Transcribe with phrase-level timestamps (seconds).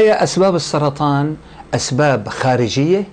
[0.00, 1.36] الحقيقة أسباب السرطان
[1.74, 3.04] أسباب خارجية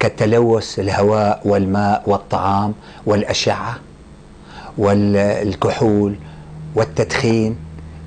[0.00, 2.74] كالتلوث الهواء والماء والطعام
[3.06, 3.78] والأشعة
[4.78, 6.16] والكحول
[6.74, 7.56] والتدخين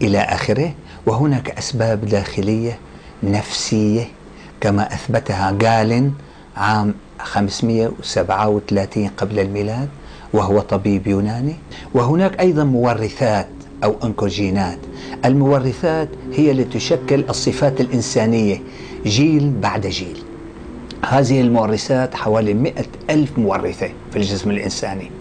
[0.02, 0.74] إلى آخره.
[1.06, 2.80] وهناك أسباب داخلية
[3.24, 4.08] نفسية
[4.62, 6.14] كما أثبتها جالن
[6.58, 9.90] عام 537 قبل الميلاد
[10.34, 11.56] وهو طبيب يوناني.
[11.94, 13.48] وهناك أيضا مورثات
[13.84, 14.78] أو أنكوجينات.
[15.26, 18.62] المورثات هي التي تشكل الصفات الإنسانية
[19.06, 20.24] جيل بعد جيل.
[21.06, 25.12] هذه المورثات حوالي مئة ألف مورثة في الجسم الإنساني.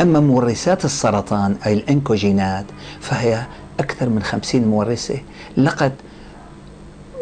[0.00, 2.64] أما مورثات السرطان أي الأنكوجينات
[3.00, 3.42] فهي
[3.80, 5.18] أكثر من خمسين مورثة
[5.56, 5.92] لقد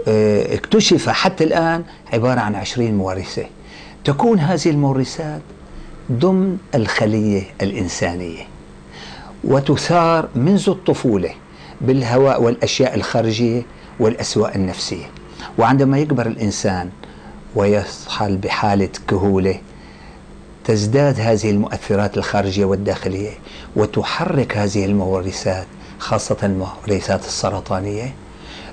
[0.09, 3.45] آه، اكتشف حتى الآن عبارة عن عشرين مورثة.
[4.05, 5.41] تكون هذه المورثات
[6.12, 8.58] ضمن الخلية الإنسانية.
[9.44, 11.31] وتثار منذ الطفولة
[11.81, 13.62] بالهواء والأشياء الخارجية
[14.00, 15.04] والأسواء النفسية.
[15.59, 16.91] وعندما يكبر الإنسان
[17.54, 19.60] ويصحل بحالة كهولة
[20.65, 23.31] تزداد هذه المؤثرات الخارجية والداخلية
[23.76, 25.66] وتحرك هذه المورثات
[25.99, 28.15] خاصة المورثات السرطانية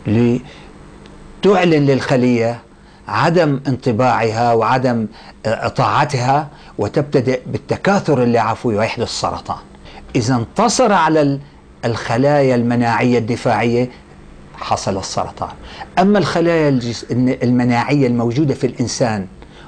[0.08, 2.60] لتعلن للخلية
[3.08, 5.08] عدم انطباعها وعدم
[5.76, 6.48] طاعتها
[6.78, 9.58] وتبتدئ بالتكاثر اللعفوي ويحدث السرطان
[10.16, 11.40] إذا انتصر على
[11.86, 13.90] الخلايا المناعية الدفاعية
[14.58, 15.50] حصل السرطان.
[16.00, 16.80] أما الخلايا
[17.44, 19.28] المناعية الموجودة في الإنسان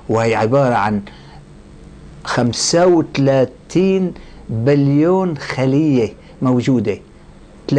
[0.10, 1.02] وهي عبارة عن
[2.24, 4.14] 35
[4.50, 7.00] بليون خلية موجودة
[7.72, 7.76] 30%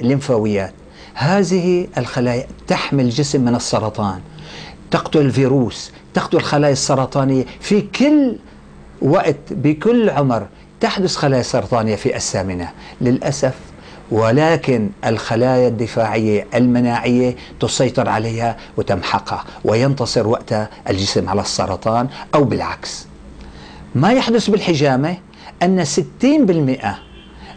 [0.00, 0.72] لمفاويات
[1.14, 4.20] هذه الخلايا تحمي الجسم من السرطان
[4.90, 8.36] تقتل الفيروس تقتل الخلايا السرطانية في كل
[9.02, 10.46] وقت بكل عمر.
[10.80, 12.68] تحدث خلايا سرطانية في الثامنة
[13.00, 13.54] للأسف
[14.10, 23.06] ولكن الخلايا الدفاعية المناعية تسيطر عليها وتمحقها وينتصر وقتها الجسم على السرطان أو بالعكس.
[23.94, 25.16] ما يحدث بالحجامة؟
[25.62, 25.94] أن 60%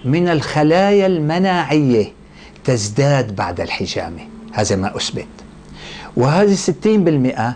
[0.05, 2.11] من الخلايا المناعية
[2.63, 4.21] تزداد بعد الحجامة.
[4.53, 5.27] هذا ما أثبت.
[6.17, 7.55] وهذه 60%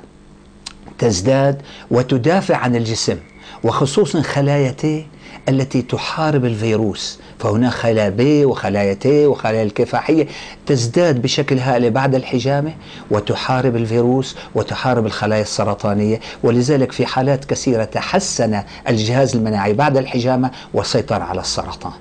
[0.99, 1.61] تزداد
[1.91, 3.17] وتدافع عن الجسم
[3.63, 5.07] وخصوصا خلايا T
[5.49, 7.19] التي تحارب الفيروس.
[7.39, 10.27] فهناك خلايا B وخلايا T وخلايا الكفاحية
[10.65, 12.73] تزداد بشكل هائل بعد الحجامة
[13.11, 16.19] وتحارب الفيروس وتحارب الخلايا السرطانية.
[16.43, 21.93] ولذلك في حالات كثيرة تحسن الجهاز المناعي بعد الحجامة وسيطر على السرطان.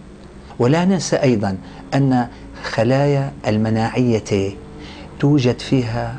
[0.58, 1.56] ولا ننسى أيضا
[1.94, 2.29] أن
[2.64, 4.55] خلايا المناعية
[5.20, 6.17] توجد فيها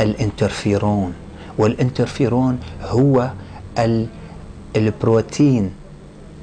[0.00, 1.12] الانترفيرون.
[1.58, 3.30] والانترفيرون هو
[4.76, 5.70] البروتين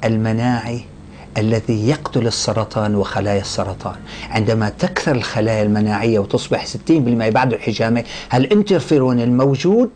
[0.04, 0.80] المناعي
[1.38, 3.94] الذي يقتل السرطان وخلايا السرطان.
[4.30, 8.04] عندما تكثر الخلايا المناعية وتصبح 60% بعد الحجامة
[8.34, 9.90] الانترفيرون الموجود؟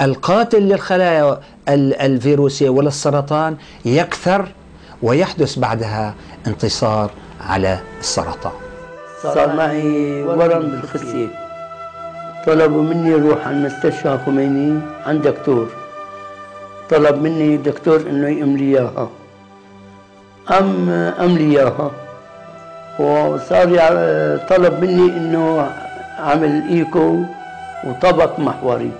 [0.00, 4.48] القاتل للخلايا الفيروسية وللسرطان يكثر
[5.02, 6.14] ويحدث بعدها
[6.46, 7.10] انتصار
[7.40, 8.52] على السرطان.
[9.22, 11.26] صار معي ورم بالخصية
[12.46, 15.68] طلبوا مني أروح على المستشفى خميني عند دكتور.
[16.90, 19.10] طلب مني الدكتور إنه يملي إياها.
[20.50, 20.88] أم
[21.20, 21.90] أم لي إياها.
[22.98, 23.68] وصار
[24.50, 25.70] طلب مني إنه
[26.18, 27.18] أعمل إيكو
[27.84, 28.92] وطبق محوري.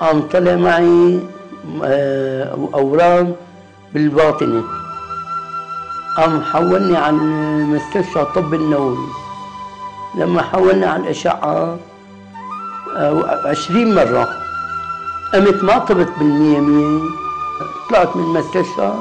[0.00, 1.20] قام طلع معي
[1.84, 3.32] آه، أورام
[3.94, 4.62] بالباطنة.
[6.16, 7.16] قام حولني على
[7.72, 9.06] مستشفى الطب النووي.
[10.18, 11.76] لما حولني على الأشعة
[12.96, 14.28] آه، عشرين مرة
[15.34, 17.00] قمت ما طبت بالمية مية.
[17.90, 18.92] طلعت من المستشفى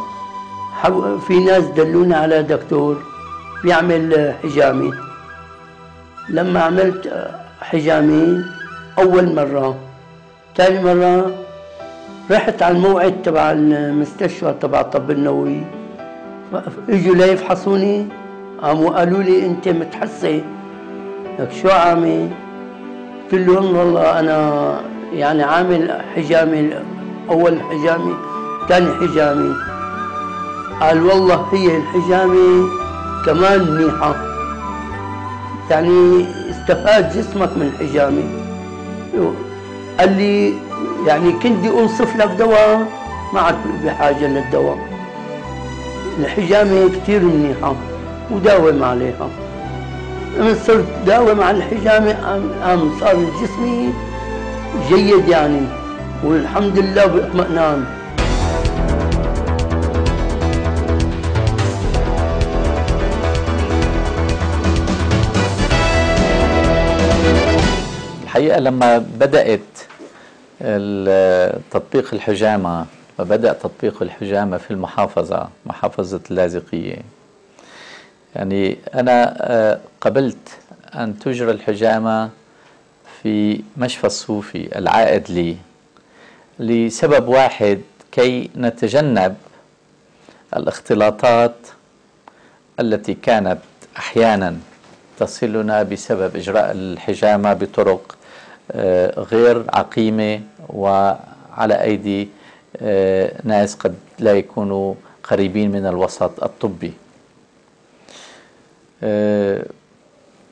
[1.27, 3.04] في ناس دلوني على دكتور
[3.63, 4.92] بيعمل حجامة
[6.30, 7.31] لما عملت
[7.62, 8.44] حجامة
[9.00, 9.75] أول مرة
[10.56, 11.31] ثاني مرة
[12.31, 15.62] رحت على الموعد تبع المستشفى تبع الطب النووي.
[16.89, 18.07] إجوا ليفحصوني
[18.62, 20.44] قاموا قالوا لي أنت متحسي
[21.39, 22.30] لك شو عامل؟
[23.31, 24.81] قلت لهم والله أنا
[25.13, 26.69] يعني عامل حجامه
[27.30, 28.13] أول حجامه
[28.69, 29.56] ثاني حجامه
[30.81, 32.68] قال والله هي الحجامة
[33.25, 34.16] كمان منيحة.
[35.72, 38.24] يعني استفاد جسمك من الحجامة.
[40.00, 40.54] قال لي
[41.07, 42.88] يعني كنت بدي أنصف لك دواء
[43.33, 43.56] ما عاد
[43.86, 44.77] بحاجة للدواء.
[46.19, 47.75] الحجامة كثير منيحة
[48.31, 49.30] وداوم عليها.
[50.39, 52.12] من صرت داوم على الحجامة
[52.63, 53.94] قام صار جسمي
[54.89, 55.62] جيد يعني
[56.24, 57.86] والحمد لله باطمئنان
[68.35, 69.59] الحقيقة لما بدأت
[71.71, 72.85] تطبيق الحجامة
[73.19, 76.97] وبدأ تطبيق الحجامة في المحافظة محافظة اللاذقية.
[78.35, 80.57] يعني أنا آه، قبلت
[80.95, 82.29] أن تجرى الحجامة
[83.23, 85.57] في مشفى الصوفي العائد لي
[86.59, 89.35] لسبب واحد كي نتجنب
[90.55, 91.55] الاختلاطات
[92.79, 93.59] التي كانت
[93.97, 94.57] أحيانا
[95.19, 98.15] تصلنا بسبب إجراء الحجامة بطرق
[99.17, 102.29] غير عقيمة وعلى أيدي
[102.81, 106.94] آه، ناس قد لا يكونوا قريبين من الوسط الطبي.
[109.03, 109.65] آه،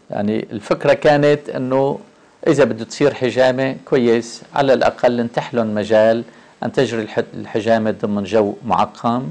[0.10, 2.00] يعني الفكرة كانت إنه
[2.48, 6.24] إذا بده تصير حجامة كويس على الأقل نتح مجال
[6.64, 9.30] أن تجري الحجامة ضمن جو معقم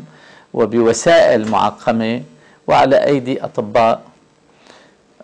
[0.54, 2.22] وبوسائل معقمة
[2.66, 4.02] وعلى أيدي أطباء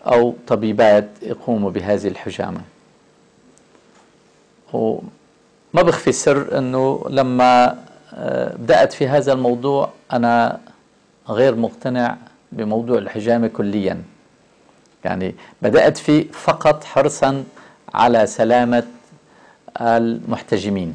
[0.06, 2.60] أو طبيبات يقوموا بهذه الحجامة
[4.72, 5.02] وما
[5.82, 7.78] بخفي السر أنه لما
[8.14, 10.60] آه، بدأت في هذا الموضوع أنا
[11.28, 12.16] غير مقتنع
[12.52, 14.02] بموضوع الحجامة كليا.
[15.04, 17.44] يعني بدأت فيه فقط حرصا
[17.94, 18.84] على سلامة
[19.80, 20.94] المحتجمين.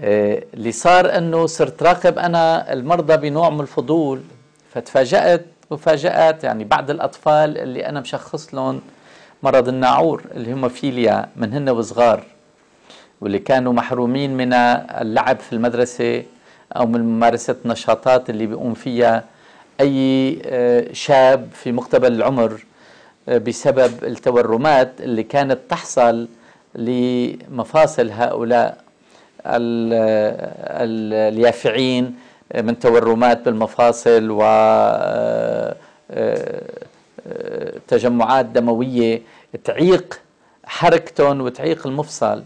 [0.00, 4.22] آه، اللي صار أنه صرت راقب أنا المرضى بنوع من الفضول
[4.74, 8.80] فتفاجأت مفاجآت يعني بعض الأطفال اللي أنا مشخص لهم
[9.42, 12.22] مرض الناعور اللي هم فيليا من هن وصغار.
[13.20, 16.22] واللي كانوا محرومين من اللعب في المدرسة
[16.76, 19.24] أو من ممارسة النشاطات اللي بيقوم فيها
[19.80, 22.64] أي آه، شاب في مقتبل العمر
[23.28, 26.28] آه، بسبب التورمات اللي كانت تحصل
[26.74, 28.84] لمفاصل هؤلاء
[31.28, 32.14] اليافعين
[32.54, 35.76] من تورمات بالمفاصل و آه،
[36.10, 39.22] آه، تجمعات دموية
[39.64, 40.20] تعيق
[40.64, 42.42] حركتهم وتعيق المفصل.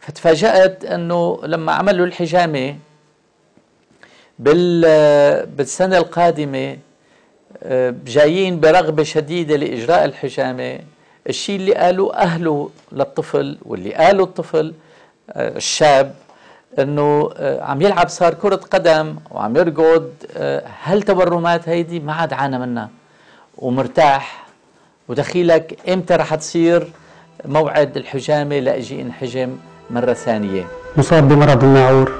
[0.00, 2.76] فتفاجأت أنه لما عملوا الحجامة
[4.38, 6.76] بالسنة القادمة
[7.62, 10.78] آه، جايين برغبة شديدة لإجراء الحجامة.
[11.28, 14.74] الشيء اللي قالوا أهله للطفل واللي قالوا الطفل
[15.36, 16.14] الشاب
[16.78, 22.58] إنه آه، عم يلعب صار كرة قدم وعم يرقد آه، هالتورمات هيدي؟ ما عاد عانى
[22.58, 22.90] منها.
[23.58, 24.46] ومرتاح.
[25.08, 26.92] ودخيلك إمتى رح تصير
[27.44, 29.58] موعد الحجامة لأجي إنحجم؟
[29.94, 30.64] مرة ثانية.
[30.96, 32.12] مصاب بمرض الناعور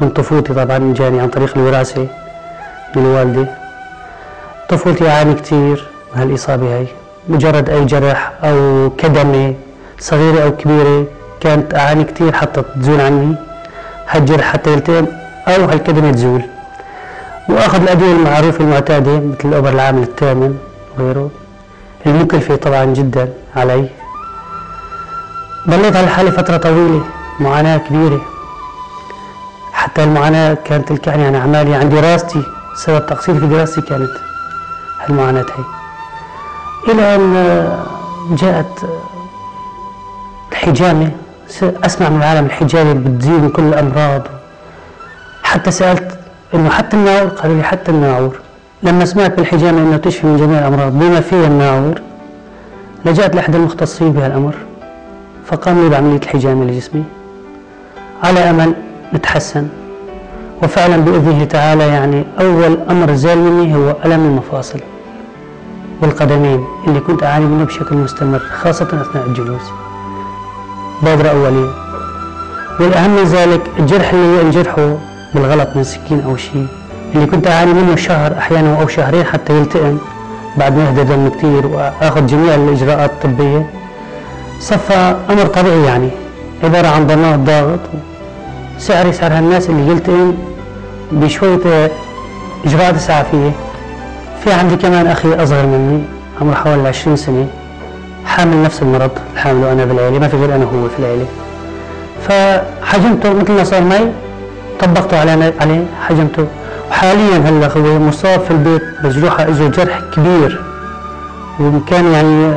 [0.00, 2.06] من طفولتي طبعا جاني عن طريق الوراثة
[2.96, 3.46] من والدي.
[4.68, 6.86] طفولتي أعاني كثير من هالإصابة هي
[7.28, 9.54] مجرد أي جرح أو كدمة
[9.98, 11.04] صغيرة أو كبيرة
[11.40, 13.34] كانت أعاني كثير حتى تزول عني.
[14.08, 15.06] هالجرح حتى يلتئم
[15.48, 16.42] أو هالكدمة تزول.
[17.48, 20.58] وأخذ الأدوية المعروفة المعتادة مثل الأوبر العامل الثامن
[20.98, 21.30] وغيره
[22.06, 23.88] المكلفة طبعا جدا علي.
[25.68, 27.04] ضليت على حالي فترة طويلة
[27.40, 28.20] معاناة كبيرة.
[29.72, 32.42] حتى المعاناة كانت تلكعني عن أعمالي عن دراستي
[32.76, 34.10] سبب تقصير في دراستي كانت
[35.00, 35.64] هالمعاناة هي.
[36.92, 37.34] إلى أن
[38.30, 38.78] جاءت
[40.52, 41.10] الحجامة
[41.62, 44.22] أسمع من العالم الحجابي بتزيد من كل الأمراض.
[45.42, 46.18] حتى سألت
[46.54, 48.36] إنه حتى الناعور قالوا لي حتى الناعور
[48.82, 52.00] لما سمعت بالحجامة إنه تشفي من جميع الأمراض بما فيها الناعور
[53.04, 54.54] لجأت لأحد المختصين بهالأمر.
[55.52, 57.04] فقام لي بعمليه الحجامه لجسمي
[58.22, 58.74] على أمل
[59.14, 59.68] نتحسن.
[60.62, 64.80] وفعلا بإذنه تعالى يعني أول أمر زال مني هو ألم المفاصل
[66.02, 69.62] والقدمين اللي كنت أعاني منه بشكل مستمر خاصة أثناء الجلوس.
[71.02, 71.70] بادرة أولية
[72.80, 74.96] والأهم من ذلك الجرح اللي ينجرحه
[75.34, 76.66] بالغلط من سكين أو شيء.
[77.14, 79.98] اللي كنت أعاني منه شهر أحيانا أو شهرين حتى يلتئم
[80.56, 83.81] بعد ما يهدى دم كثير وآخذ جميع الإجراءات الطبية.
[84.62, 86.08] صفى أمر طبيعي يعني
[86.64, 87.80] عبارة عن ضماد ضاغط
[88.78, 90.34] سعر هالناس اللي يلتئم
[91.12, 91.90] بشوية
[92.66, 93.50] إجراءات إسعافية.
[94.44, 96.02] في عندي كمان أخي أصغر مني
[96.40, 97.46] عمره حوالي 20 سنة
[98.26, 101.26] حامل نفس المرض حامله أنا بالعيلة ما في غير أنا هو في العيلة.
[102.28, 104.12] فحجمته مثل ما صار معي
[104.80, 106.46] طبقته على عليه حجمته.
[106.90, 110.60] وحاليا هلأ هو مصاب في البيت بجروحه اجى جرح كبير
[111.60, 112.52] وكان يعني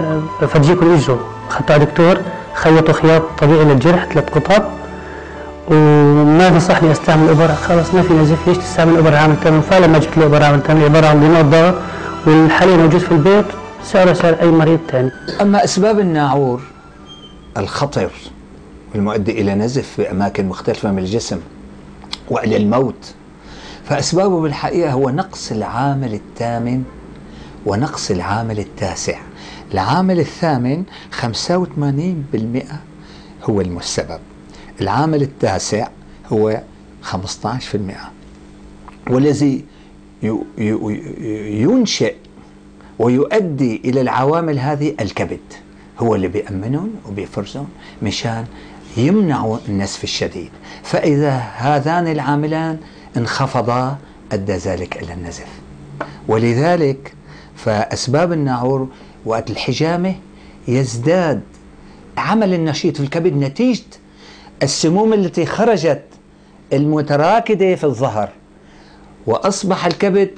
[0.48, 1.20] فرجيكم اجره
[1.52, 2.18] على دكتور
[2.54, 4.64] خيطوا خياط طبيعي للجرح ثلاث قطب
[5.68, 10.18] وما نصحني أستعمل ابر خلص ما في نزف ليش تستعمل ابر عامل ثمن فلما جبت
[10.18, 11.76] له ابر عامل ثمن عبارة عن ضغط ضغط
[12.28, 13.46] والحاليا موجود في البيت.
[13.84, 15.12] سعره سعر أي مريض ثاني
[15.42, 16.62] أما أسباب الناعور؟
[17.58, 18.10] الخطر
[18.96, 21.40] المؤدي إلى نزف في أماكن مختلفة من الجسم
[22.30, 23.14] وإلى الموت.
[23.90, 26.84] فأسبابه بالحقيقة هو نقص العامل الثامن
[27.66, 29.18] ونقص العامل التاسع.
[29.76, 30.84] العامل الثامن
[31.22, 31.24] 85%
[33.44, 34.20] هو السبب
[34.82, 35.88] العامل التاسع
[36.34, 36.62] هو
[37.04, 37.16] 15%
[39.10, 39.66] والذي
[41.62, 42.16] ينشئ
[43.00, 45.40] ويؤدي إلى العوامل هذه الكبد.
[46.00, 47.68] هو اللي بيأمنهم وبيفرزهم
[48.04, 48.46] مشان
[48.98, 50.50] يمنعوا النسف الشديد.
[50.84, 52.78] فإذا هذان العاملان
[53.18, 53.98] انخفضا
[54.32, 55.48] أدى ذلك إلى النزف.
[56.28, 57.14] ولذلك
[57.56, 58.88] فأسباب الناعور
[59.26, 60.16] وقت الحجامة
[60.68, 61.42] يزداد
[62.18, 63.84] عمل النشيط في الكبد نتيجة
[64.64, 66.04] السموم التي خرجت
[66.74, 68.30] المتراكدة في الظهر
[69.28, 70.30] وأصبح الكبد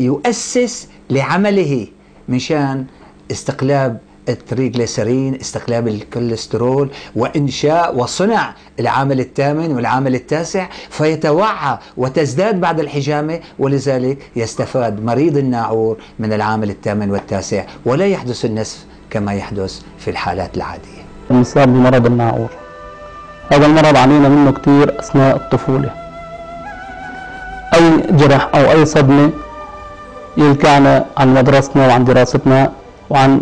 [0.00, 1.86] يؤسس لعمله
[2.28, 2.86] مشان
[3.30, 3.98] استقلاب
[4.28, 15.04] التريغليسرين استقلاب الكوليسترول وإنشاء وصنع العامل الثامن والعامل التاسع فيتوعى وتزداد بعد الحجامة ولذلك يستفاد
[15.04, 21.02] مريض الناعور من العامل الثامن والتاسع ولا يحدث النسف كما يحدث في الحالات العادية.
[21.30, 22.48] المصاب بمرض الناعور.
[23.52, 25.90] هذا المرض علينا منه كثير أثناء الطفولة.
[27.74, 29.30] أي جرح أو أي صدمة
[30.36, 32.72] يلكعنا عن مدرستنا وعن دراستنا
[33.10, 33.40] وعن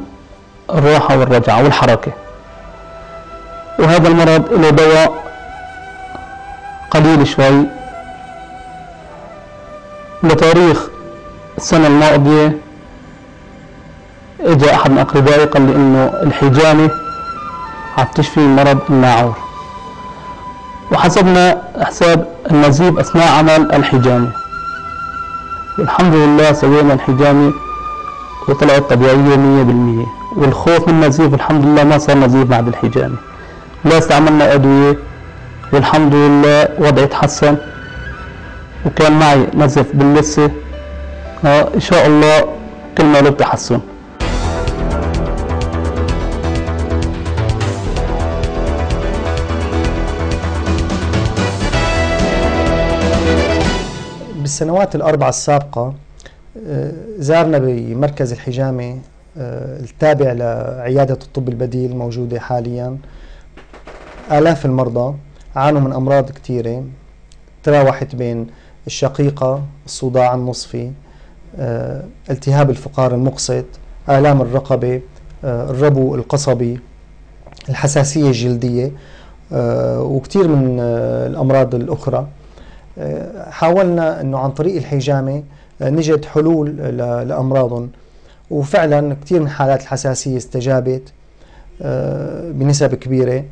[0.79, 2.12] الراحة والرجعة والحركة.
[3.79, 5.25] وهذا المرض له دواء
[6.91, 7.67] قليل شوي
[10.23, 10.87] بتاريخ
[11.59, 12.59] السنة الماضية.
[14.41, 16.91] اجى أحد من أقربائي قال لي إنه الحجامة
[17.99, 19.37] عم تشفي مرض الناعور.
[20.93, 24.31] وحسبنا حساب النزيف أثناء عمل الحجامة.
[25.79, 27.53] والحمد لله سوينا الحجامة
[28.49, 30.20] وطلعت طبيعية مية بالمية.
[30.37, 33.16] والخوف من النزيف الحمد لله ما صار نزيف بعد الحجامة.
[33.84, 34.96] لا استعملنا أدوية
[35.72, 37.56] والحمد لله وضعي تحسن.
[38.87, 40.50] وكان معي نزف باللثة.
[41.44, 42.44] آه إن شاء الله
[42.99, 43.80] كل ما له تحسن.
[54.40, 55.94] بالسنوات الأربعة السابقة
[56.66, 58.99] آه، زارنا بمركز الحجامة
[59.37, 62.99] التابع لعيادة الطب البديل موجودة حاليا.
[64.32, 65.14] آلاف المرضى
[65.56, 66.84] عانوا من أمراض كثيرة
[67.62, 68.46] تراوحت بين
[68.87, 70.90] الشقيقة الصداع النصفي
[71.58, 73.64] آه، التهاب الفقار المقسط
[74.08, 75.00] آلام الرقبة
[75.44, 76.80] الربو القصبي
[77.68, 78.92] الحساسية الجلدية
[79.99, 80.80] وكثير من
[81.30, 82.26] الأمراض الأخرى.
[83.50, 85.42] حاولنا أنه عن طريق الحجامة
[85.80, 86.76] نجد حلول
[87.28, 87.90] لأمراضهم.
[88.50, 91.12] وفعلا كثير من حالات الحساسية استجابت
[91.83, 93.45] آه، بنسب كبيرة.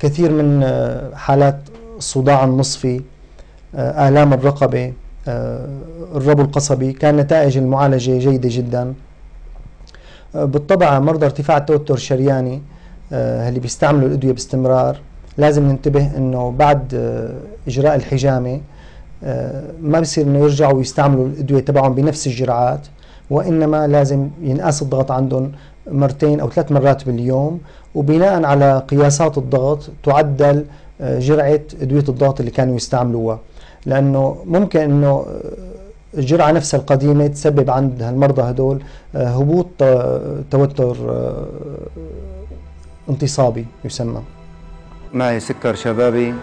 [0.00, 1.60] كثير من آه، حالات
[1.96, 3.00] الصداع النصفي
[3.74, 4.92] آه، آلام الرقبة
[6.14, 8.94] الربو القصبي كان نتائج المعالجة جيدة جدا.
[10.34, 12.62] بالطبع مرضى ارتفاع التوتر الشرياني
[13.12, 15.00] اللي بيستعملوا الأدوية باستمرار.
[15.38, 16.94] لازم ننتبه إنه بعد
[17.68, 18.60] إجراء الحجامة
[19.82, 22.80] ما بصير إنه يرجعوا يستعملوا الأدوية تبعهم بنفس الجرعات.
[23.32, 25.52] وإنما لازم ينقاس الضغط عندهم
[25.90, 27.60] مرتين أو ثلاث مرات باليوم
[27.94, 30.64] وبناء على قياسات الضغط تعدل
[31.00, 33.38] آه، جرعة أدوية الضغط اللي كانوا يستعملوها.
[33.86, 38.82] لأنه ممكن إنه آه، الجرعة نفسها القديمة تسبب عند المرضى هدول
[39.16, 39.68] آه، هبوط
[40.50, 40.96] توتر
[43.08, 44.22] انتصابي يسمى.
[45.12, 46.34] معي سكر شبابي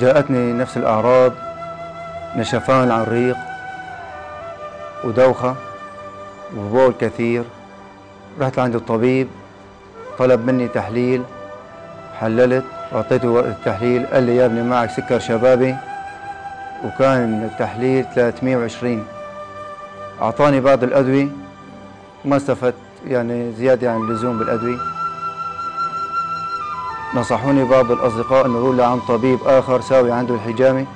[0.00, 1.32] جاءتني نفس الأعراض
[2.36, 3.49] نشفان على الريق.
[5.04, 5.54] ودوخة
[6.56, 7.44] وبول كثير
[8.40, 9.28] رحت عند الطبيب
[10.18, 11.22] طلب مني تحليل.
[12.20, 15.76] حللت أعطيته التحليل قال لي يا ابني معك سكر شبابي.
[16.84, 19.04] وكان التحليل 320
[20.22, 21.28] أعطاني بعض الأدوية
[22.24, 22.74] ما استفدت
[23.06, 24.78] يعني زيادة عن اللزوم بالأدوية.
[27.14, 30.86] نصحوني بعض الأصدقاء أن أروح لعند طبيب آخر ساوي عنده الحجامة.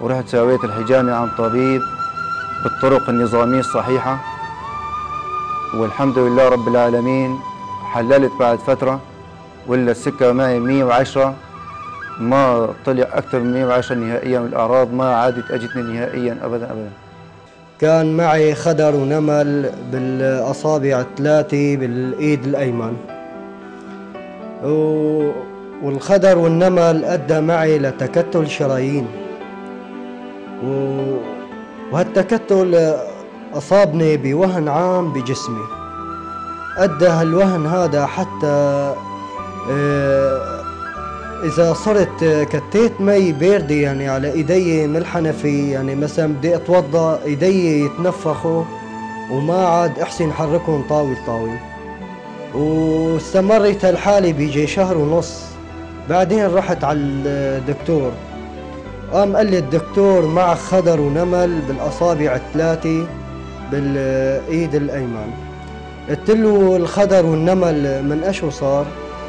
[0.00, 1.82] ورحت سويت الحجامة عند طبيب.
[2.64, 4.18] بالطرق النظامية الصحيحة.
[5.74, 7.38] والحمد لله رب العالمين
[7.92, 9.00] حللت بعد فترة
[9.66, 11.34] ولا السكر معي 110
[12.20, 16.90] ما طلع أكثر من 110 نهائيا الأعراض ما عادت أجتني نهائيا أبدا أبدا.
[17.80, 22.96] كان معي خدر ونمل بالأصابع الثلاثة بالإيد الأيمن.
[25.82, 29.06] والخدر والنمل أدى معي لتكتل شرايين.
[31.92, 32.94] وهالتكتل
[33.54, 35.64] أصابني بوهن عام بجسمي.
[36.78, 38.94] أدى هالوهن هذا حتى
[39.70, 40.60] آه،
[41.44, 47.84] إذا صرت كتيت مي باردة يعني على إيدي من الحنفي يعني مثلا بدي أتوضأ إيدي
[47.84, 48.64] يتنفخوا
[49.32, 51.58] وما عاد أحسن حركهم طاوي طاوي
[52.54, 55.42] واستمرت هالحالة بيجي شهر ونص.
[56.08, 58.12] بعدين رحت على الدكتور.
[59.12, 63.06] قام قال لي الدكتور مع خدر ونمل بالأصابع الثلاثة
[63.72, 65.30] بالإيد الأيمن.
[66.10, 68.86] قلت له الخدر والنمل من أشو صار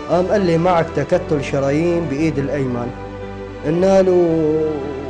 [0.09, 2.87] قام قال لي معك تكتل شرايين بإيد الأيمن.
[3.65, 4.55] قلنا له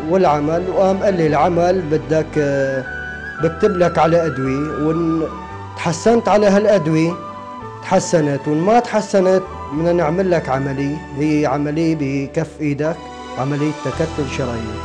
[0.10, 2.38] والعمل؟ وقام قال لي العمل بدك
[3.44, 5.24] بكتب لك على أدوية وإن
[5.78, 7.12] تحسنت على هالأدوية
[7.84, 12.96] تحسنت وإن ما تحسنت بدنا نعمل لك عملية هي عملية بكف إيدك.
[13.38, 14.80] عملية تكتل شرايين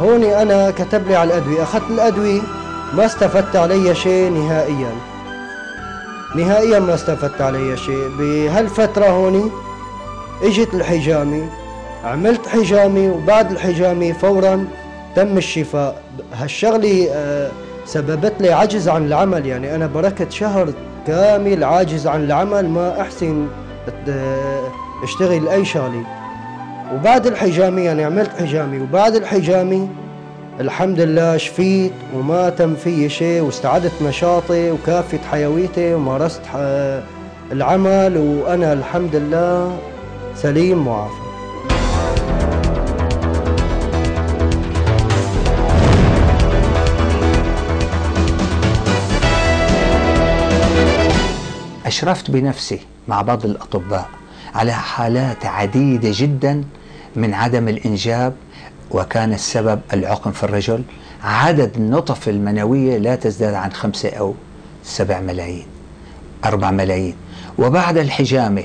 [0.00, 2.40] هوني أنا كتب لي على الأدوية أخذت الأدوية
[2.94, 4.92] ما استفدت علي شيء نهائيا.
[6.36, 8.08] نهائيا ما استفدت علي شيء.
[8.18, 9.50] بهالفترة هوني
[10.42, 11.48] إجت الحجامة
[12.04, 14.68] عملت حجامي وبعد الحجامة فورا
[15.16, 16.02] تم الشفاء.
[16.34, 17.50] هالشغلة آه،
[17.86, 19.46] سببت لي عجز عن العمل.
[19.46, 20.72] يعني أنا بركت شهر
[21.06, 23.46] كامل عاجز عن العمل ما أحسن
[24.08, 24.68] آه،
[25.02, 26.02] أشتغل أي شغلة.
[26.94, 28.78] وبعد الحجامة يعني عملت حجامي.
[28.78, 29.88] وبعد الحجامة
[30.60, 36.42] الحمد لله شفيت وما تم في شيء واستعدت نشاطي وكافة حيويتي ومارست
[37.52, 38.16] العمل.
[38.18, 39.78] وأنا الحمد لله
[40.36, 41.28] سليم معافى
[51.86, 54.17] أشرفت بنفسي مع بعض الأطباء.
[54.58, 56.64] على حالات عديدة جدا
[57.16, 58.34] من عدم الإنجاب
[58.90, 60.82] وكان السبب العقم في الرجل.
[61.22, 64.34] عدد النطف المنوية لا تزداد عن خمسة أو
[64.84, 65.66] سبع ملايين
[66.44, 67.14] أربع ملايين.
[67.58, 68.64] وبعد الحجامة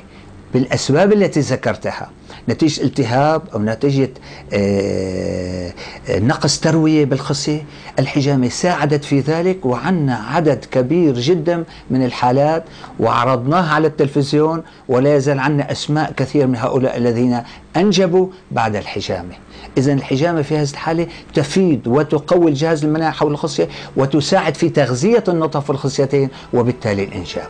[0.53, 2.09] بالأسباب التي ذكرتها
[2.49, 4.09] نتيجة التهاب أو نتيجة
[4.53, 5.73] آه،
[6.09, 7.65] آه، نقص تروية بالخصية
[7.99, 12.63] الحجامة ساعدت في ذلك وعنا عدد كبير جدا من الحالات
[12.99, 17.41] وعرضناها على التلفزيون ولا يزال عنا أسماء كثير من هؤلاء الذين
[17.77, 19.33] أنجبوا بعد الحجامة.
[19.77, 25.69] إذا الحجامة في هذه الحالة تفيد وتقوي الجهاز المناعي حول الخصية وتساعد في تغذية النطف
[25.69, 27.47] والخصيتين وبالتالي الإنجاب.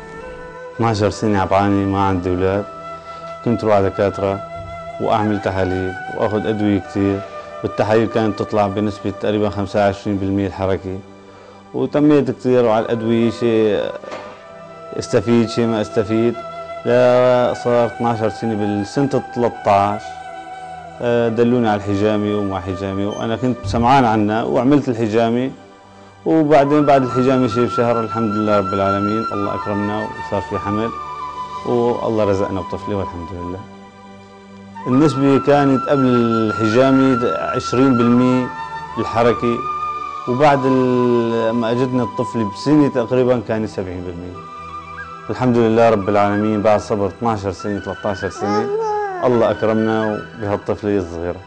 [0.76, 2.66] 12 سنة عم بعاني ما عندي أولاد.
[3.46, 4.53] كنت روح دكاترة.
[5.02, 7.20] وأعمل تحاليل وأخذ أدوية كثير
[7.64, 9.58] والتحاليل كانت تطلع بنسبة تقريبا 25%
[10.08, 11.00] الحركة.
[11.74, 13.82] وتميت كثير وعلى الأدوية شيء
[15.00, 16.34] استفيد شيء ما استفيد.
[16.86, 20.02] لا صار 12 سنة بالسنة 13
[21.02, 25.52] آه، دلوني على الحجامي ومع حجامي وأنا كنت سمعان عنها وعملت الحجامي
[26.26, 30.90] وبعدين بعد الحجامي شيء بشهر الحمد لله رب العالمين الله أكرمنا وصار في حمل.
[31.66, 33.73] والله رزقنا بطفلة والحمد لله.
[34.88, 37.20] النسبة كانت قبل الحجامي
[38.46, 39.58] 20% الحركة
[40.30, 40.60] وبعد
[41.56, 47.80] ما أجتني الطفل بسنة تقريبا كان 70% الحمد لله رب العالمين بعد صبر 12 سنة
[47.80, 48.70] 13 سنة
[49.24, 51.40] الله أكرمنا بهالطفلة الصغيرة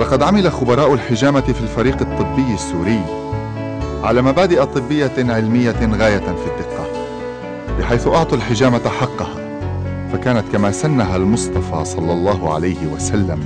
[0.00, 3.00] لقد عمل خبراء الحجامة في الفريق الطبي السوري
[4.02, 6.86] على مبادئ طبية علمية غاية في الدقة
[7.78, 9.50] بحيث أعطوا الحجامة حقها
[10.12, 13.44] فكانت كما سنها المصطفى صلى الله عليه وسلم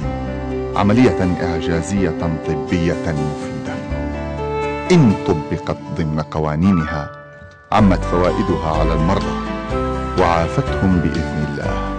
[0.77, 2.13] عملية إعجازية
[2.47, 3.75] طبية مفيدة.
[4.93, 7.11] إن طبقت ضمن قوانينها
[7.73, 9.37] عمت فوائدها على المرضى
[10.19, 11.94] وعافتهم بإذن الله.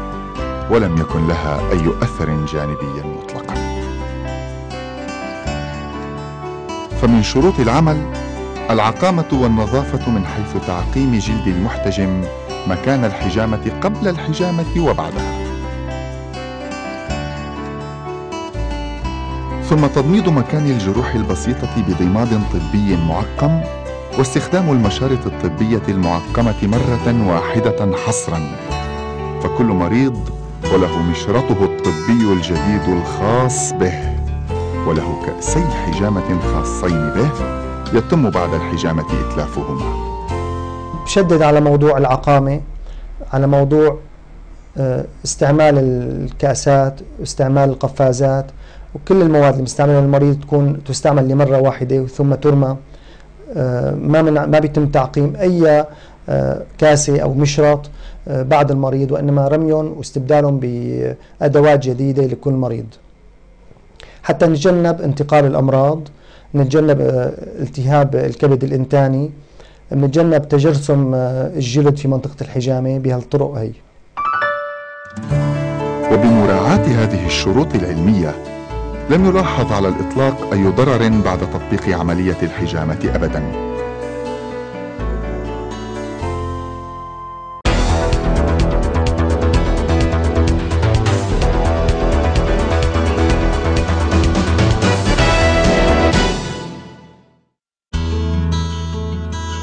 [0.71, 3.55] ولم يكن لها أي أثر جانبي مطلقا
[7.01, 7.97] فمن شروط العمل
[8.69, 12.21] العقامة والنظافة من حيث تعقيم جلد المحتجم
[12.67, 15.45] مكان الحجامة قبل الحجامة وبعدها.
[19.69, 23.61] ثم تضميد مكان الجروح البسيطة بضماد طبي معقم
[24.17, 28.41] واستخدام المشارط الطبية المعقمة مرة واحدة حصرا
[29.43, 30.34] فكل مريض
[30.75, 33.93] وله مشرطه الطبي الجديد الخاص به
[34.87, 37.29] وله كأسي حجامة خاصين به
[37.93, 39.85] يتم بعد الحجامة إتلافهما.
[41.05, 42.61] بشدد على موضوع العقامة
[43.33, 43.99] على موضوع
[44.77, 48.45] آه، استعمال الكأسات استعمال القفازات
[48.95, 52.77] وكل المواد المستعمله للمريض تكون تستعمل لمرة واحدة ثم ترمى.
[53.57, 55.85] آه، ما من ما بيتم تعقيم أي
[56.29, 57.89] آه، كاسة أو مشرط
[58.27, 62.85] بعد المريض وإنما رميهم واستبدالهم بأدوات جديدة لكل مريض.
[64.23, 66.01] حتى نتجنب انتقال الأمراض
[66.55, 67.01] نتجنب
[67.59, 69.31] التهاب الكبد الإنتاني
[69.93, 73.71] نتجنب تجرثم الجلد في منطقة الحجامة بهالطرق هي.
[76.11, 78.35] وبمراعاة هذه الشروط العلمية
[79.09, 83.64] لم يلاحظ على الإطلاق أي ضرر بعد تطبيق عملية الحجامة أبداً.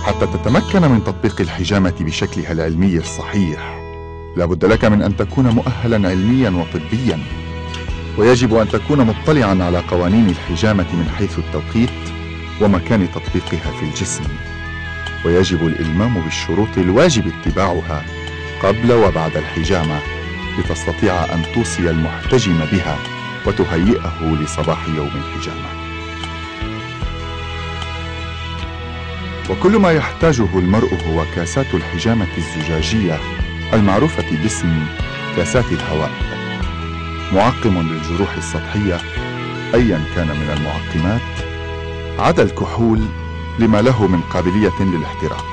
[0.03, 3.83] حتى تتمكن من تطبيق الحجامة بشكلها العلمي الصحيح.
[4.37, 7.19] لا بد لك من أن تكون مؤهلا علميا وطبيا.
[8.19, 11.91] ويجب أن تكون مطلعا على قوانين الحجامة من حيث التوقيت
[12.61, 14.25] ومكان تطبيقها في الجسم.
[15.25, 18.05] ويجب الإلمام بالشروط الواجب اتباعها
[18.63, 19.99] قبل وبعد الحجامة
[20.59, 22.99] لتستطيع أن توصي المحتجم بها
[23.47, 25.82] وتهيئه لصباح يوم الحجامة.
[29.51, 33.21] وكل ما يحتاجه المرء هو كاسات الحجامة الزجاجية
[33.73, 34.87] المعروفة باسم
[35.37, 36.11] كاسات الهواء.
[37.33, 39.01] معقم للجروح السطحية
[39.75, 41.21] أيا كان من المعقمات
[42.19, 43.01] عدا الكحول
[43.59, 45.45] لما له من قابلية للاحتراق.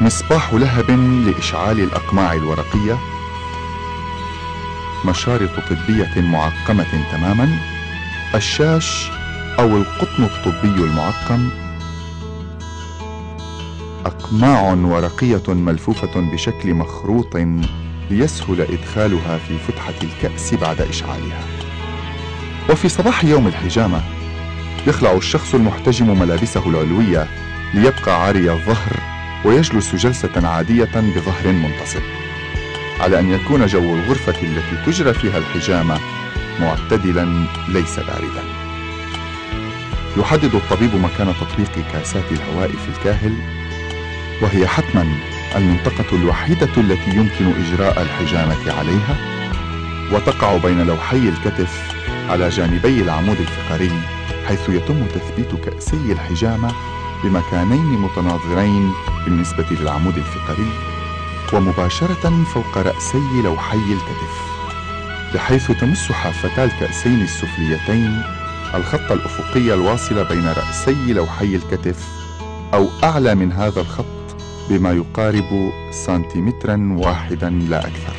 [0.00, 0.90] مصباح لهب
[1.26, 2.98] لإشعال الأقماع الورقية.
[5.04, 7.48] مشارط طبية معقمة تماما.
[8.34, 9.10] الشاش
[9.58, 11.50] أو القطن الطبي المعقم.
[14.06, 17.36] أقماع ورقية ملفوفة بشكل مخروط
[18.10, 21.44] ليسهل إدخالها في فتحة الكأس بعد إشعالها.
[22.70, 24.00] وفي صباح يوم الحجامة
[24.86, 27.28] يخلع الشخص المحتجم ملابسه العلوية
[27.74, 28.96] ليبقى عاري الظهر
[29.44, 32.02] ويجلس جلسة عادية بظهر منتصب.
[33.00, 35.98] على أن يكون جو الغرفة التي تجرى فيها الحجامة
[36.60, 38.42] معتدلا ليس باردا.
[40.16, 43.59] يحدد الطبيب مكان تطبيق كاسات الهواء في الكاهل
[44.42, 45.06] وهي حتما
[45.56, 49.16] المنطقة الوحيدة التي يمكن إجراء الحجامة عليها
[50.12, 51.92] وتقع بين لوحي الكتف
[52.28, 53.92] على جانبي العمود الفقري
[54.48, 56.72] حيث يتم تثبيت كأسي الحجامة
[57.24, 58.92] بمكانين متناظرين
[59.24, 60.72] بالنسبة للعمود الفقري
[61.52, 64.50] ومباشرة فوق رأسي لوحي الكتف
[65.34, 68.22] بحيث تمس حافتا الكأسين السفليتين
[68.74, 72.08] الخط الأفقي الواصل بين رأسي لوحي الكتف
[72.74, 74.19] أو أعلى من هذا الخط
[74.70, 78.16] بما يقارب سنتيمترا واحدا لا أكثر.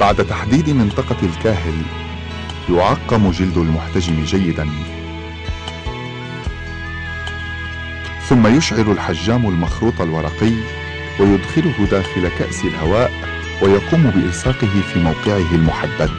[0.00, 1.74] بعد تحديد منطقة الكاهل
[2.70, 4.68] يعقم جلد المحتجم جيدا.
[8.28, 10.52] ثم يشعل الحجام المخروط الورقي
[11.20, 13.10] ويدخله داخل كأس الهواء
[13.62, 16.10] ويقوم بإلصاقه في موقعه المحدد.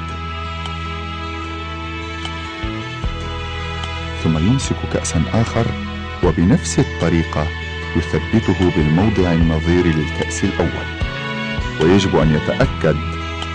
[4.24, 5.66] ثم يمسك كأسا آخر
[6.24, 7.61] وبنفس الطريقة
[7.96, 10.88] يثبته بالموضع النظير للكأس الأول
[11.82, 12.96] ويجب أن يتأكد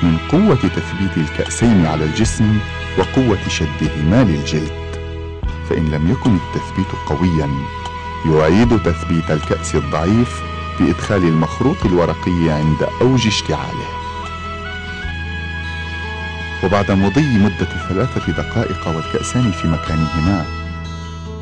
[0.02, 2.58] من قوة تثبيت الكأسين على الجسم
[2.98, 4.86] وقوة شدهما للجلد
[5.70, 7.48] فإن لم يكن التثبيت قويا
[8.26, 10.42] يعيد تثبيت الكأس الضعيف
[10.80, 13.88] بإدخال المخروط الورقي عند أوج اشتعاله.
[16.64, 20.65] وبعد مضي مدة ثلاثة دقائق والكأسان في مكانهما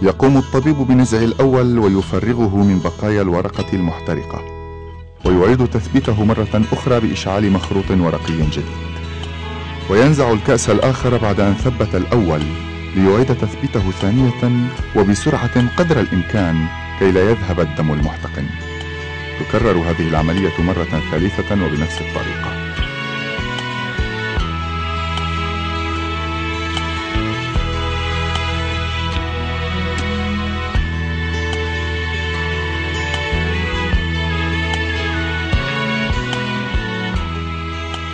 [0.03, 4.43] يقوم الطبيب بنزع الأول ويفرغه من بقايا الورقة المحترقة
[5.25, 8.65] ويعيد تثبيته مرة أخرى بإشعال مخروط ورقي جديد.
[9.91, 12.43] وينزع الكأس الآخر بعد أن ثبت الأول
[12.97, 16.67] ليعيد تثبيته ثانية وبسرعة قدر الإمكان
[16.99, 18.47] كي لا يذهب الدم المحتقن.
[19.41, 22.64] تكرر هذه العملية مرة ثالثة وبنفس الطريقة.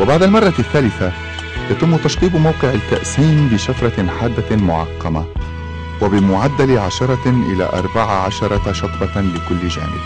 [0.00, 1.12] وبعد المرة الثالثة
[1.70, 5.24] يتم تشطيب موقع الكأسين بشفرة حادة معقمة
[6.02, 10.00] وبمعدل عشرة إلى أربع عشرة شطبة لكل جانب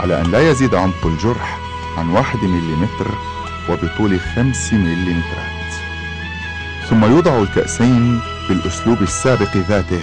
[0.00, 1.58] على أن لا يزيد عمق الجرح
[1.98, 3.14] عن واحد مليمتر
[3.70, 5.72] وبطول خمس مليمترات.
[6.90, 10.02] ثم يوضع الكأسين بالأسلوب السابق ذاته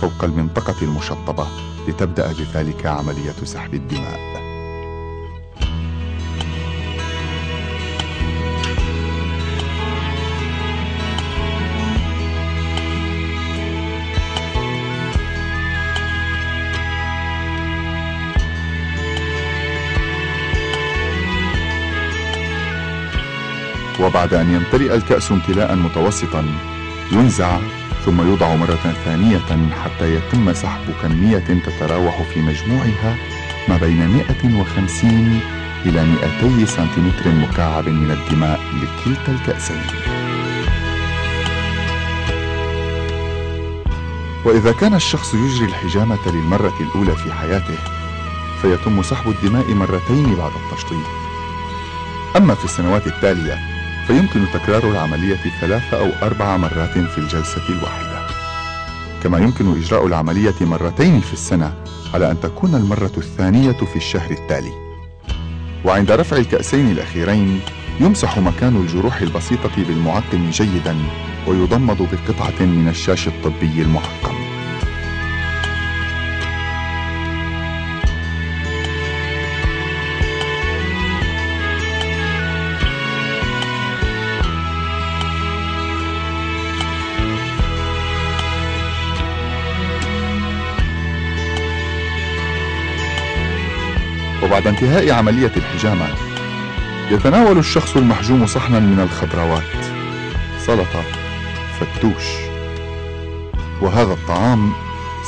[0.00, 1.46] فوق المنطقة المشطبة
[1.88, 4.31] لتبدأ بذلك عملية سحب الدماء.
[24.12, 26.44] وبعد أن يمتلئ الكأس امتلاء متوسطا
[27.12, 27.58] ينزع
[28.04, 33.16] ثم يوضع مرة ثانية حتى يتم سحب كمية تتراوح في مجموعها
[33.68, 35.40] ما بين 150
[35.86, 36.04] إلى
[36.42, 39.82] 200 سنتيمتر مكعب من الدماء لكلتا الكأسين.
[44.44, 47.78] وإذا كان الشخص يجري الحجامة للمرة الأولى في حياته
[48.62, 51.04] فيتم سحب الدماء مرتين بعد التشطيب.
[52.36, 53.71] أما في السنوات التالية
[54.06, 58.26] فيمكن تكرار العملية ثلاث أو أربع مرات في الجلسة الواحدة.
[59.22, 61.74] كما يمكن إجراء العملية مرتين في السنة
[62.14, 64.72] على أن تكون المرة الثانية في الشهر التالي.
[65.84, 67.60] وعند رفع الكأسين الأخيرين
[68.00, 70.96] يمسح مكان الجروح البسيطة بالمعقم جيدا
[71.46, 74.51] ويضمد بقطعة من الشاش الطبي المعقم
[94.52, 96.06] وبعد انتهاء عملية الحجامة
[97.10, 99.84] يتناول الشخص المحجوم صحنا من الخضروات
[100.66, 101.02] سلطة
[101.80, 102.24] فتوش.
[103.80, 104.72] وهذا الطعام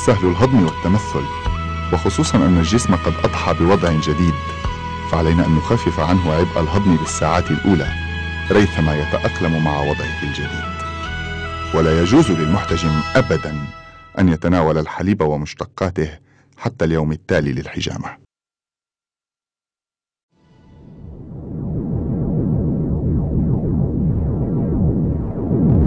[0.07, 1.25] سهل الهضم والتمثل
[1.93, 4.35] وخصوصا أن الجسم قد أضحى بوضع جديد
[5.13, 7.89] فعلينا أن نخفف عنه عبء الهضم بالساعات الأولى
[8.51, 10.75] ريثما يتأقلم مع وضعه الجديد.
[11.75, 13.57] ولا يجوز للمحتجم أبدا
[14.19, 16.11] أن يتناول الحليب ومشتقاته
[16.59, 18.24] حتى اليوم التالي للحجامة.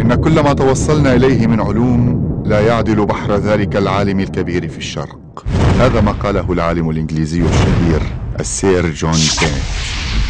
[0.08, 5.46] إن كل ما توصلنا إليه من علوم لا يعدل بحر ذلك العالم الكبير في الشرق.
[5.80, 8.02] هذا ما قاله العالم الإنجليزي الشهير
[8.40, 9.64] السير جون سينت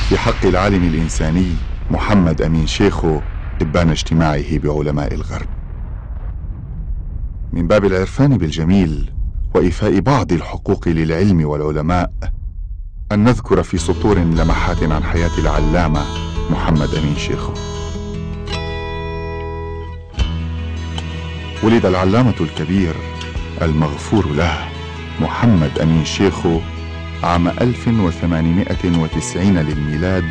[0.10, 1.52] في حق العالم الإنساني
[1.92, 3.20] محمد أمين شيخو
[3.62, 5.48] إبان اجتماعه بعلماء الغرب.
[7.54, 9.10] من باب العرفان بالجميل
[9.56, 12.12] وإيفاء بعض الحقوق للعلم والعلماء
[13.12, 16.02] أن نذكر في سطور لمحات عن حياة العلامة
[16.50, 17.77] محمد أمين شيخو.
[21.64, 22.94] ولد العلامة الكبير
[23.62, 24.70] المغفور له
[25.20, 26.60] محمد أمين شيخو
[27.24, 30.26] عام 1890 للميلاد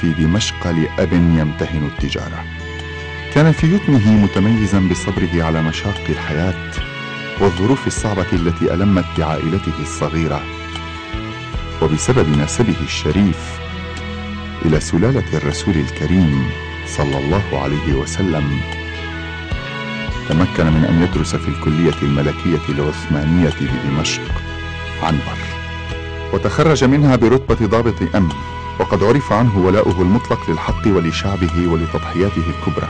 [0.00, 2.44] في دمشق لأب يمتهن التجارة.
[3.34, 6.70] كان في يتمه متميزا بصبره على مشاق الحياة
[7.40, 10.42] والظروف الصعبة التي ألمت بعائلته الصغيرة.
[11.82, 13.58] وبسبب نسبه الشريف
[14.64, 16.50] إلى سلالة الرسول الكريم
[16.86, 18.60] صلى الله عليه وسلم
[20.28, 24.22] تمكن من أن يدرس في الكلية الملكية العثمانية بدمشق
[25.02, 25.38] عنبر.
[26.32, 28.32] وتخرج منها برتبة ضابط أمن
[28.80, 32.88] وقد عرف عنه ولاؤه المطلق للحق ولشعبه ولتضحياته الكبرى.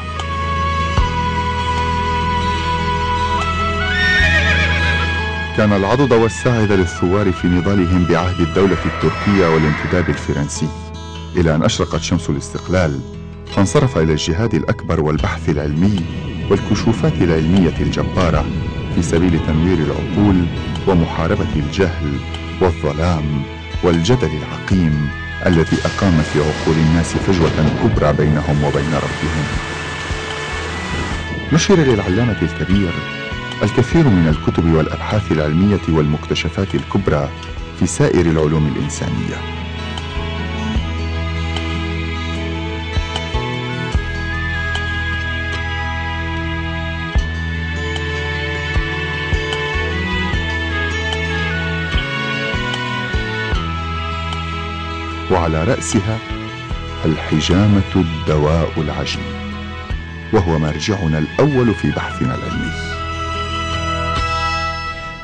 [5.56, 10.68] كان العضد والساعد للثوار في نضالهم بعهد الدولة التركية والانتداب الفرنسي
[11.36, 13.00] إلى أن أشرقت شمس الاستقلال
[13.56, 16.00] فانصرف إلى الجهاد الأكبر والبحث العلمي
[16.52, 18.44] والكشوفات العلمية الجبارة
[18.94, 20.44] في سبيل تنوير العقول
[20.86, 22.12] ومحاربة الجهل
[22.60, 23.42] والظلام
[23.82, 25.10] والجدل العقيم
[25.46, 27.50] الذي أقام في عقول الناس فجوة
[27.82, 29.46] كبرى بينهم وبين ربهم.
[31.52, 32.92] نشر للعلامة الكبير
[33.62, 37.28] الكثير من الكتب والأبحاث العلمية والمكتشفات الكبرى
[37.80, 39.61] في سائر العلوم الإنسانية.
[55.42, 56.18] وعلى رأسها
[57.04, 59.22] الحجامة الدواء العجيب
[60.32, 62.72] وهو مرجعنا الأول في بحثنا العلمي.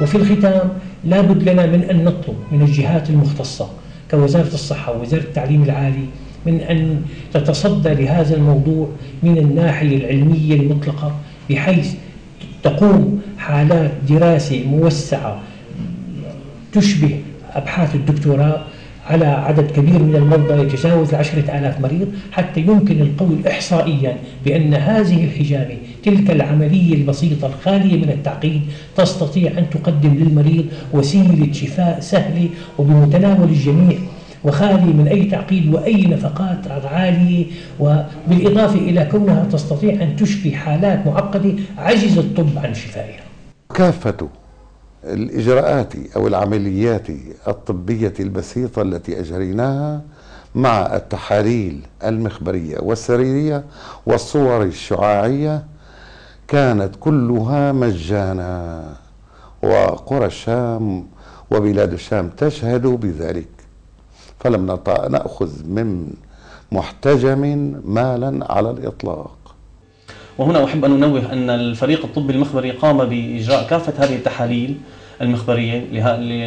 [0.01, 0.69] وفي الختام
[1.05, 3.69] لابد لنا من أن نطلب من الجهات المختصة
[4.11, 6.07] كوزارة الصحة ووزارة التعليم العالي
[6.47, 7.03] من أن
[7.35, 8.89] تتصدى لهذا الموضوع
[9.23, 11.17] من الناحية العلمية المطلقة
[11.51, 11.95] بحيث
[12.63, 15.41] تقوم حالات دراسة موسعة
[16.73, 17.21] تشبه
[17.55, 18.65] أبحاث الدكتوراه
[19.09, 25.25] على عدد كبير من المرضى يتجاوز العشرة آلاف مريض حتى يمكن القول إحصائيا بأن هذه
[25.25, 28.63] الحجامة تلك العملية البسيطة الخالية من التعقيد
[28.97, 33.99] تستطيع أن تقدم للمريض وسيلة شفاء سهلة وبمتناول الجميع
[34.45, 37.45] وخالي من أي تعقيد وأي نفقات عالية
[37.81, 43.21] وبالإضافة إلى كونها تستطيع أن تشفي حالات معقدة عجز الطب عن شفائها.
[43.75, 44.29] كافة
[45.05, 47.07] الإجراءات أو العمليات
[47.49, 50.01] الطبية البسيطة التي أجريناها
[50.55, 53.65] مع التحاليل المخبرية والسريرية
[54.07, 55.65] والصور الشعاعية
[56.49, 58.85] كانت كلها مجانا
[59.63, 61.07] وقرى الشام
[61.51, 63.49] وبلاد الشام تشهد بذلك.
[64.41, 64.79] فلم
[65.11, 66.11] نأخذ من
[66.73, 69.38] محتجم مالا على الإطلاق.
[70.39, 74.77] وهنا أحب أن أنوه أن الفريق الطبي المخبري قام بإجراء كافة هذه التحاليل
[75.21, 75.79] المخبرية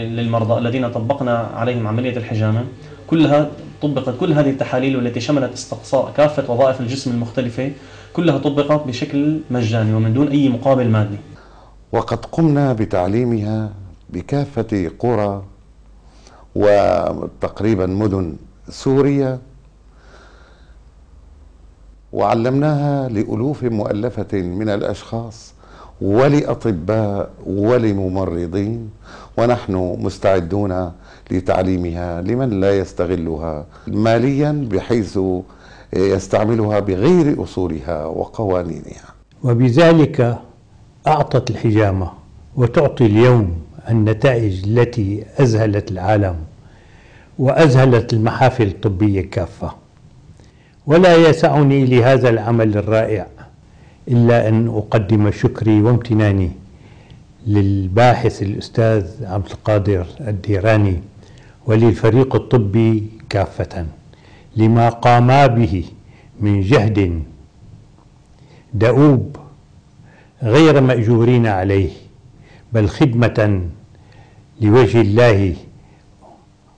[0.05, 2.63] للمرضى الذين طبقنا عليهم عملية الحجامة.
[3.07, 3.49] كلها
[3.81, 7.71] طبقت كل هذه التحاليل والتي شملت استقصاء كافة وظائف الجسم المختلفة
[8.13, 11.17] كلها طبقت بشكل مجاني ومن دون أي مقابل مادي.
[11.91, 13.71] وقد قمنا بتعليمها
[14.09, 15.43] بكافة قرى
[16.55, 18.35] وتقريبا مدن
[18.69, 19.39] سوريا
[22.13, 25.53] وعلمناها لألوف مؤلفة من الأشخاص
[26.01, 28.89] ولأطباء ولممرضين
[29.37, 30.91] ونحن مستعدون
[31.31, 35.19] لتعليمها لمن لا يستغلها ماليا بحيث
[35.93, 39.09] يستعملها بغير أصولها وقوانينها.
[39.43, 40.37] وبذلك
[41.07, 42.11] أعطت الحجامة
[42.55, 43.51] وتعطي اليوم
[43.89, 46.35] النتائج التي أذهلت العالم
[47.39, 49.80] وأذهلت المحافل الطبية كافة
[50.87, 53.27] ولا يسعني لهذا العمل الرائع
[54.07, 56.51] إلا أن أقدم شكري وامتناني
[57.47, 61.01] للباحث الأستاذ عبد القادر الديراني
[61.65, 63.85] وللفريق الطبي كافة
[64.55, 65.83] لما قاما به
[66.39, 67.23] من جهد
[68.73, 69.35] دؤوب
[70.43, 71.89] غير مأجورين عليه
[72.73, 73.61] بل خدمة
[74.61, 75.55] لوجه الله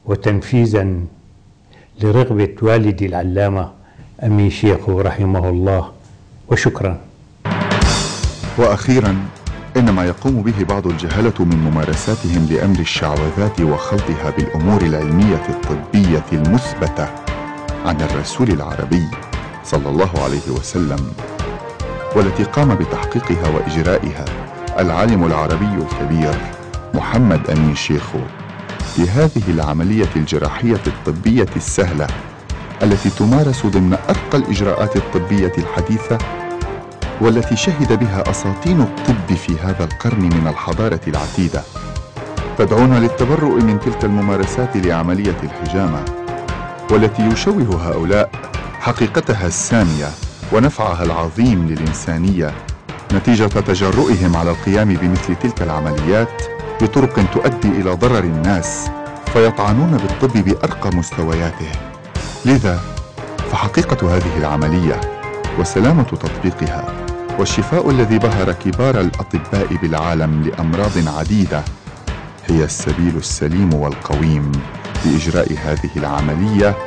[0.06, 0.96] وتنفيذا
[2.02, 3.72] لرغبة والدي العلامة
[4.24, 5.92] أمي شيخ رحمه الله
[6.48, 6.98] وشكرا.
[8.58, 9.16] وأخيرا
[9.78, 17.08] إن ما يقوم به بعض الجهلة من ممارساتهم لأمر الشعوذات وخلطها بالأمور العلمية الطبية المثبتة
[17.86, 19.04] عن الرسول العربي
[19.66, 21.12] صلى الله عليه وسلم
[22.16, 24.26] والتي قام بتحقيقها وإجرائها
[24.80, 26.36] العالم العربي الكبير
[26.94, 28.20] محمد أمين شيخو
[28.98, 32.08] لهذه العملية الجراحية الطبية السهلة
[32.84, 36.18] التي تمارس ضمن أرقى الإجراءات الطبية الحديثة
[37.22, 41.62] والتي شهد بها أساطين الطب في هذا القرن من الحضارة العتيدة.
[42.58, 46.06] تدعونا للتبرؤ من تلك الممارسات لعملية الحجامة
[46.92, 48.30] والتي يشوه هؤلاء
[48.80, 50.08] حقيقتها السامية
[50.52, 52.52] ونفعها العظيم للإنسانية
[53.14, 56.42] نتيجة تجرؤهم على القيام بمثل تلك العمليات
[56.82, 58.90] بطرق تؤدي إلى ضرر الناس
[59.34, 61.93] فيطعنون بالطب بأرقى مستوياته.
[62.46, 62.80] لذا
[63.52, 65.02] فحقيقة هذه العملية
[65.60, 66.94] وسلامة تطبيقها
[67.40, 71.64] والشفاء الذي بهر كبار الأطباء بالعالم لأمراض عديدة
[72.50, 74.52] هي السبيل السليم والقويم
[75.06, 76.78] لإجراء هذه العملية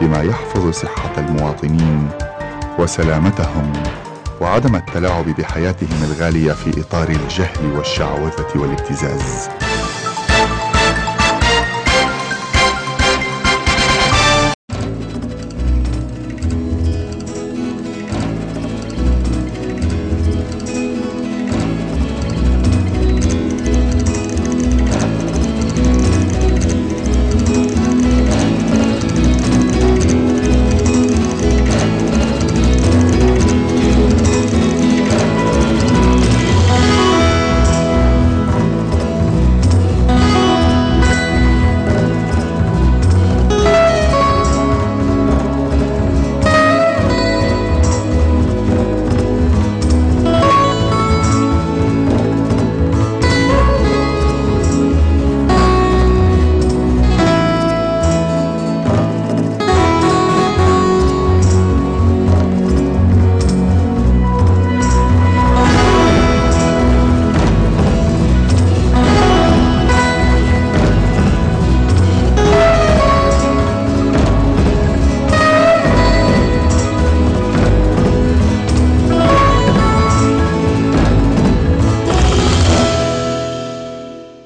[0.00, 2.08] بما يحفظ صحة المواطنين
[2.78, 3.72] وسلامتهم
[4.40, 9.48] وعدم التلاعب بحياتهم الغالية في إطار الجهل والشعوذة والابتزاز.